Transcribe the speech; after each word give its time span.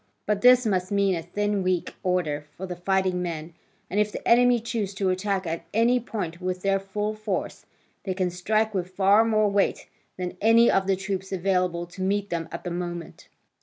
But 0.25 0.41
this 0.41 0.65
must 0.65 0.91
mean 0.91 1.13
a 1.13 1.21
thin 1.21 1.61
weak 1.61 1.93
order 2.01 2.47
for 2.57 2.65
the 2.65 2.75
fighting 2.75 3.21
men, 3.21 3.53
and 3.87 3.99
if 3.99 4.11
the 4.11 4.27
enemy 4.27 4.59
choose 4.59 4.95
to 4.95 5.11
attack 5.11 5.45
at 5.45 5.63
any 5.75 5.99
point 5.99 6.41
with 6.41 6.63
their 6.63 6.79
full 6.79 7.13
force, 7.13 7.67
they 8.03 8.15
can 8.15 8.31
strike 8.31 8.73
with 8.73 8.89
far 8.89 9.23
more 9.23 9.47
weight 9.47 9.85
than 10.17 10.37
any 10.41 10.71
of 10.71 10.87
the 10.87 10.95
troops 10.95 11.31
available 11.31 11.85
to 11.85 12.01
meet 12.01 12.31
them 12.31 12.49
at 12.51 12.63
the 12.63 12.71
moment. 12.71 13.27